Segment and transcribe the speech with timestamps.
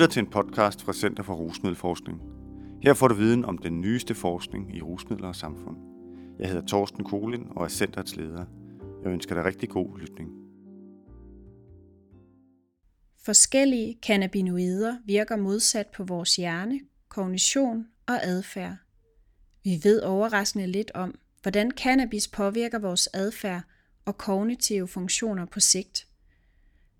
[0.00, 2.20] lytter til en podcast fra Center for Rusmiddelforskning.
[2.82, 5.76] Her får du viden om den nyeste forskning i rusmidler og samfund.
[6.38, 8.44] Jeg hedder Torsten Kolin og er centerets leder.
[9.04, 10.30] Jeg ønsker dig rigtig god lytning.
[13.24, 18.76] Forskellige cannabinoider virker modsat på vores hjerne, kognition og adfærd.
[19.64, 23.62] Vi ved overraskende lidt om, hvordan cannabis påvirker vores adfærd
[24.04, 26.06] og kognitive funktioner på sigt.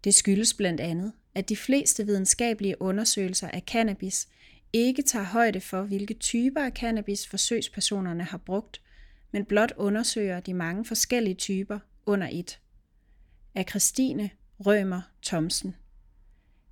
[0.04, 4.28] Det skyldes blandt andet, at de fleste videnskabelige undersøgelser af cannabis
[4.72, 8.82] ikke tager højde for, hvilke typer af cannabis forsøgspersonerne har brugt,
[9.32, 12.60] men blot undersøger de mange forskellige typer under et.
[13.54, 14.30] Af Christine
[14.66, 15.76] Rømer Thomsen.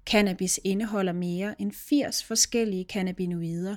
[0.07, 3.77] Cannabis indeholder mere end 80 forskellige cannabinoider,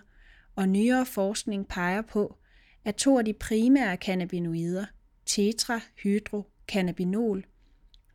[0.55, 2.37] og nyere forskning peger på,
[2.85, 4.85] at to af de primære cannabinoider,
[5.25, 7.45] tetrahydrocannabinol,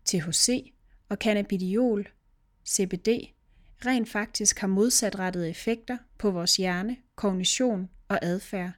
[0.05, 0.73] THC
[1.09, 2.09] og cannabidiol,
[2.69, 3.09] CBD,
[3.87, 8.73] rent faktisk har modsatrettede effekter på vores hjerne, kognition og adfærd.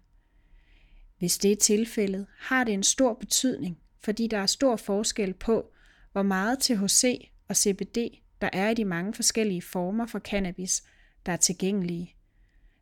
[1.19, 5.72] Hvis det er tilfældet, har det en stor betydning, fordi der er stor forskel på,
[6.12, 7.98] hvor meget THC og CBD
[8.41, 10.83] der er i de mange forskellige former for cannabis,
[11.27, 12.14] der er tilgængelige.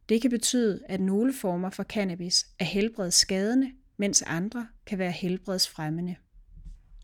[0.09, 6.17] Det kan betyde, at nogle former for cannabis er helbredsskadende, mens andre kan være helbredsfremmende.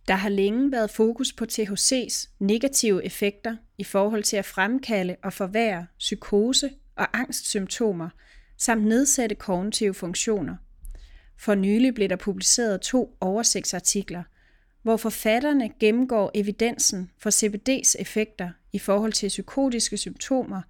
[0.08, 5.32] Der har længe været fokus på THC's negative effekter i forhold til at fremkalde og
[5.32, 8.08] forværre psykose og angstsymptomer
[8.58, 10.56] samt nedsætte kognitive funktioner.
[11.36, 14.22] For nylig blev der publiceret to oversigtsartikler,
[14.82, 20.62] hvor forfatterne gennemgår evidensen for CBD's effekter i forhold til psykotiske symptomer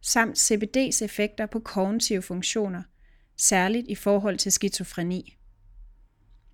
[0.00, 2.82] samt CBD's effekter på kognitive funktioner,
[3.36, 5.36] særligt i forhold til skizofreni.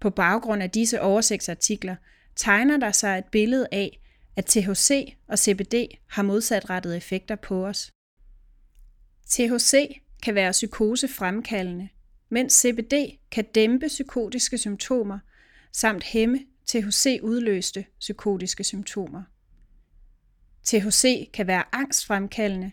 [0.00, 1.96] På baggrund af disse oversigtsartikler
[2.36, 4.00] tegner der sig et billede af,
[4.36, 5.74] at THC og CBD
[6.08, 7.90] har modsatrettede effekter på os.
[9.30, 11.88] THC kan være psykosefremkaldende,
[12.28, 12.92] mens CBD
[13.30, 15.18] kan dæmpe psykotiske symptomer
[15.72, 19.22] samt hæmme THC-udløste psykotiske symptomer.
[20.64, 22.72] THC kan være angstfremkaldende,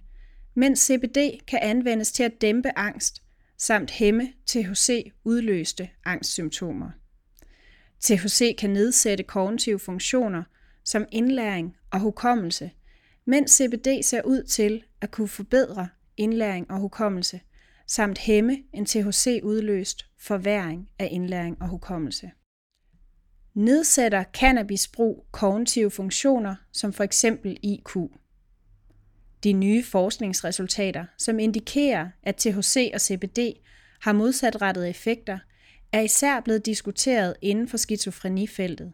[0.54, 1.18] mens CBD
[1.48, 3.24] kan anvendes til at dæmpe angst
[3.58, 6.92] samt hæmme THC-udløste angstsymptomer.
[8.02, 10.44] THC kan nedsætte kognitive funktioner
[10.84, 12.72] som indlæring og hukommelse,
[13.26, 17.42] mens CBD ser ud til at kunne forbedre indlæring og hukommelse,
[17.88, 22.32] samt hæmme en THC-udløst forværing af indlæring og hukommelse.
[23.54, 27.98] Nedsætter cannabisbrug kognitive funktioner som for eksempel IQ.
[29.44, 33.40] De nye forskningsresultater, som indikerer, at THC og CBD
[34.02, 35.40] har modsatrettede effekter,
[35.92, 38.94] er især blevet diskuteret inden for skizofrenifeltet.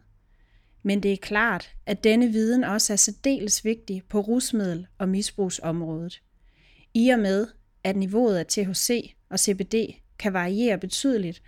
[0.82, 6.22] Men det er klart, at denne viden også er særdeles vigtig på rusmiddel- og misbrugsområdet.
[6.94, 7.46] I og med,
[7.84, 9.74] at niveauet af THC og CBD
[10.18, 11.42] kan variere betydeligt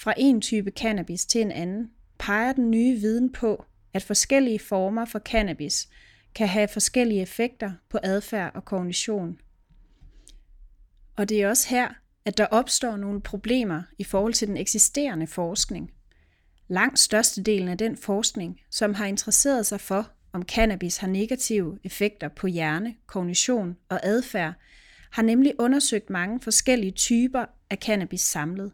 [0.00, 3.64] fra en type cannabis til en anden, peger den nye viden på,
[3.94, 5.88] at forskellige former for cannabis
[6.34, 9.38] kan have forskellige effekter på adfærd og kognition.
[11.16, 11.88] Og det er også her,
[12.28, 15.90] at der opstår nogle problemer i forhold til den eksisterende forskning.
[16.68, 22.28] Langt størstedelen af den forskning, som har interesseret sig for, om cannabis har negative effekter
[22.28, 24.54] på hjerne, kognition og adfærd,
[25.10, 28.72] har nemlig undersøgt mange forskellige typer af cannabis samlet.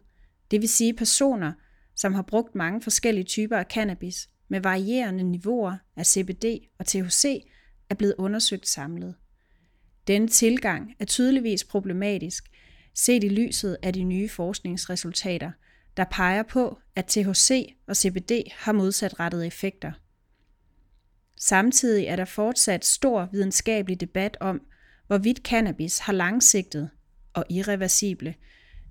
[0.51, 1.53] Det vil sige personer,
[1.95, 6.45] som har brugt mange forskellige typer af cannabis med varierende niveauer af CBD
[6.79, 7.45] og THC,
[7.89, 9.15] er blevet undersøgt samlet.
[10.07, 12.51] Denne tilgang er tydeligvis problematisk,
[12.95, 15.51] set i lyset af de nye forskningsresultater,
[15.97, 19.91] der peger på, at THC og CBD har modsatrettede effekter.
[21.39, 24.61] Samtidig er der fortsat stor videnskabelig debat om,
[25.07, 26.89] hvorvidt cannabis har langsigtet
[27.33, 28.35] og irreversible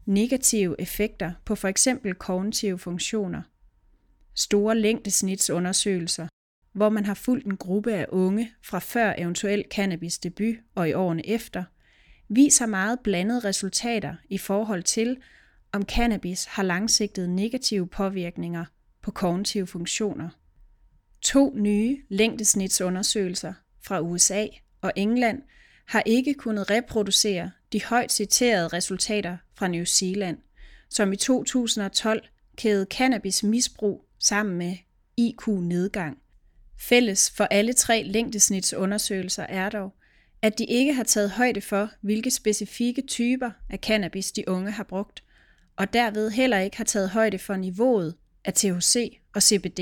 [0.06, 3.43] negative effekter på for eksempel kognitive funktioner.
[4.34, 6.28] Store længdesnitsundersøgelser,
[6.72, 10.93] hvor man har fulgt en gruppe af unge fra før eventuel cannabis debut og i
[10.93, 11.64] årene efter,
[12.34, 15.16] viser meget blandede resultater i forhold til,
[15.72, 18.64] om cannabis har langsigtede negative påvirkninger
[19.02, 20.28] på kognitive funktioner.
[21.22, 23.52] To nye længdesnitsundersøgelser
[23.86, 24.46] fra USA
[24.81, 25.42] og England
[25.86, 30.38] har ikke kunnet reproducere de højt citerede resultater fra New Zealand,
[30.90, 32.22] som i 2012
[32.56, 34.76] kædede cannabis misbrug sammen med
[35.16, 36.19] IQ-nedgang.
[36.78, 39.94] Fælles for alle tre længdesnitsundersøgelser er dog,
[40.42, 44.84] at de ikke har taget højde for, hvilke specifikke typer af cannabis de unge har
[44.84, 45.25] brugt,
[45.76, 48.14] og derved heller ikke har taget højde for niveauet
[48.44, 49.81] af THC og CBD.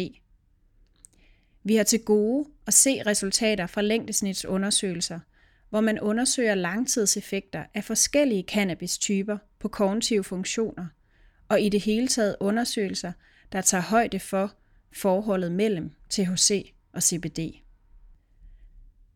[1.65, 5.21] Vi har til gode at se resultater fra længdesnitsundersøgelser,
[5.71, 10.87] hvor man undersøger langtidseffekter af forskellige cannabis-typer på kognitive funktioner,
[11.49, 13.13] og i det hele taget undersøgelser,
[13.53, 14.55] der tager højde for
[14.93, 17.39] forholdet mellem THC og CBD.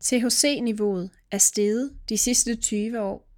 [0.01, 3.29] THC-niveauet er steget de sidste 20 år,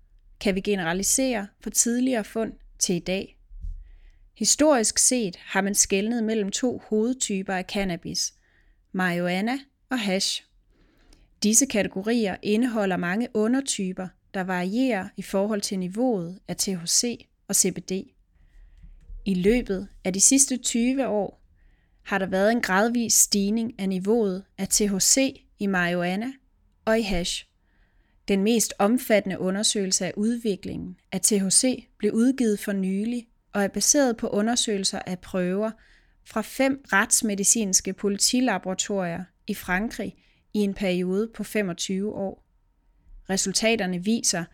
[0.40, 3.38] kan vi generalisere fra tidligere fund til i dag.
[4.38, 8.34] Historisk set har man skelnet mellem to hovedtyper af cannabis,
[8.92, 9.58] marijuana
[9.90, 10.44] og hash.
[11.42, 17.92] Disse kategorier indeholder mange undertyper, der varierer i forhold til niveauet af THC og CBD.
[19.24, 21.42] I løbet af de sidste 20 år
[22.02, 26.32] har der været en gradvis stigning af niveauet af THC i marijuana
[26.84, 27.47] og i hash.
[28.28, 34.16] Den mest omfattende undersøgelse af udviklingen af THC blev udgivet for nylig og er baseret
[34.16, 35.70] på undersøgelser af prøver
[36.24, 40.16] fra fem retsmedicinske politilaboratorier i Frankrig
[40.54, 42.44] i en periode på 25 år.
[43.30, 44.44] Resultaterne viser,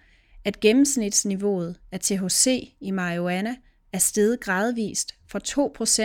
[0.44, 3.56] at gennemsnitsniveauet af THC i marihuana
[3.92, 6.02] er steget gradvist fra 2%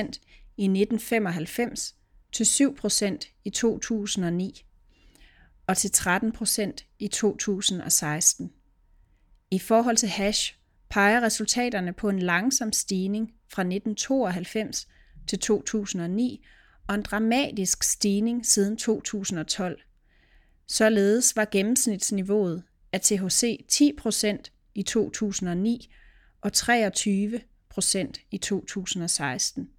[0.57, 1.95] i 1995
[2.31, 4.65] til 7% i 2009
[5.69, 8.51] og til 13% i 2016.
[9.51, 10.55] I forhold til hash
[10.89, 14.87] peger resultaterne på en langsom stigning fra 1992
[15.27, 16.45] til 2009
[16.87, 19.81] og en dramatisk stigning siden 2012.
[20.67, 25.93] Således var gennemsnitsniveauet af THC 10% i 2009
[26.41, 29.69] og 23% i 2016.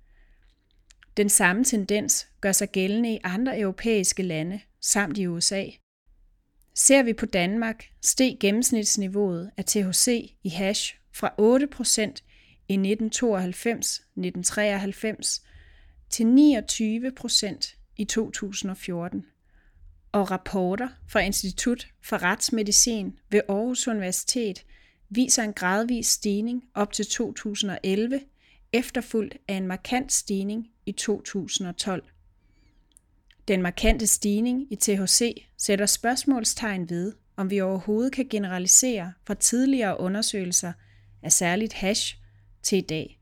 [1.20, 5.64] Den samme tendens gør sig gældende i andre europæiske lande samt i USA.
[6.74, 11.32] Ser vi på Danmark, steg gennemsnitsniveauet af THC i hash fra 8%
[12.68, 15.46] i 1992-1993
[16.10, 19.26] til 29% i 2014.
[20.12, 24.64] Og rapporter fra Institut for Retsmedicin ved Aarhus Universitet
[25.08, 28.20] viser en gradvis stigning op til 2011,
[28.72, 32.04] efterfulgt af en markant stigning i 2012.
[33.48, 40.00] Den markante stigning i THC sætter spørgsmålstegn ved, om vi overhovedet kan generalisere fra tidligere
[40.00, 40.72] undersøgelser
[41.22, 42.16] af særligt hash
[42.62, 43.20] til i dag.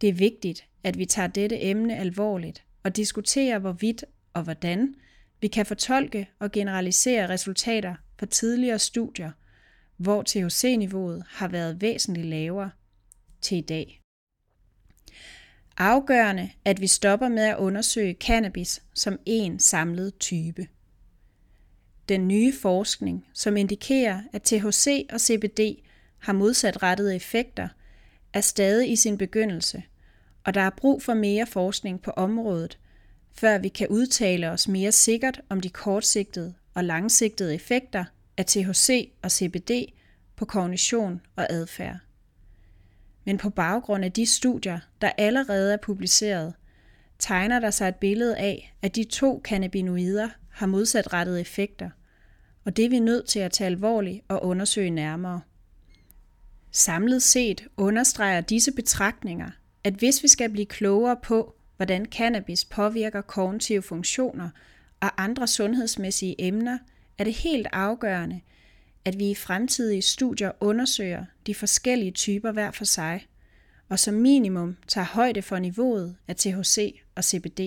[0.00, 4.04] Det er vigtigt, at vi tager dette emne alvorligt og diskuterer, hvorvidt
[4.34, 4.94] og hvordan
[5.40, 9.30] vi kan fortolke og generalisere resultater fra tidligere studier,
[9.96, 12.70] hvor THC-niveauet har været væsentligt lavere
[13.40, 13.99] til i dag.
[15.76, 20.66] Afgørende, at vi stopper med at undersøge cannabis som en samlet type.
[22.08, 25.60] Den nye forskning, som indikerer, at THC og CBD
[26.18, 27.68] har modsatrettede effekter,
[28.32, 29.82] er stadig i sin begyndelse,
[30.44, 32.78] og der er brug for mere forskning på området,
[33.32, 38.04] før vi kan udtale os mere sikkert om de kortsigtede og langsigtede effekter
[38.36, 39.70] af THC og CBD
[40.36, 41.96] på kognition og adfærd.
[43.24, 46.54] Men på baggrund af de studier, der allerede er publiceret,
[47.18, 51.90] tegner der sig et billede af, at de to cannabinoider har modsatrettede effekter,
[52.64, 55.40] og det er vi nødt til at tage alvorligt og undersøge nærmere.
[56.70, 59.50] Samlet set understreger disse betragtninger,
[59.84, 64.50] at hvis vi skal blive klogere på, hvordan cannabis påvirker kognitive funktioner
[65.00, 66.78] og andre sundhedsmæssige emner,
[67.18, 68.40] er det helt afgørende,
[69.04, 73.26] at vi i fremtidige studier undersøger de forskellige typer hver for sig,
[73.88, 77.60] og som minimum tager højde for niveauet af THC og CBD.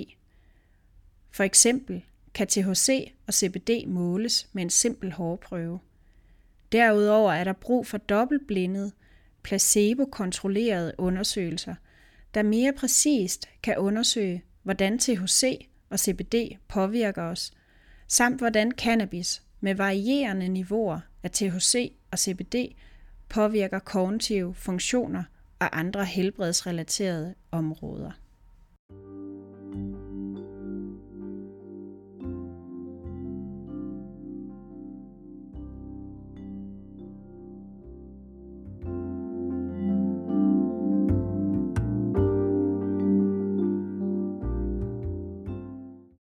[1.31, 5.79] For eksempel kan THC og CBD måles med en simpel hårprøve.
[6.71, 8.91] Derudover er der brug for dobbeltblindede,
[9.43, 11.75] placebo-kontrollerede undersøgelser,
[12.33, 16.35] der mere præcist kan undersøge, hvordan THC og CBD
[16.67, 17.51] påvirker os,
[18.07, 22.55] samt hvordan cannabis med varierende niveauer af THC og CBD
[23.29, 25.24] påvirker kognitive funktioner
[25.60, 28.12] og andre helbredsrelaterede områder.